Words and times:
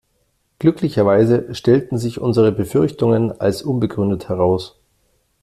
Glücklicherweise 0.57 1.53
stellten 1.53 1.99
sich 1.99 2.19
unsere 2.19 2.51
Befürchtungen 2.51 3.39
als 3.39 3.61
unbegründet 3.61 4.29
heraus. 4.29 4.79